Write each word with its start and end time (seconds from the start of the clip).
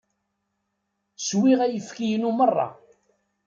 Swiɣ 1.27 1.59
ayefki-inu 1.61 2.31
merra. 2.37 2.67